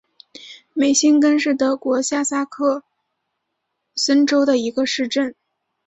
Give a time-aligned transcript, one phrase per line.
[0.73, 2.83] 梅辛根是德国下萨克
[3.95, 5.35] 森州的一个市镇。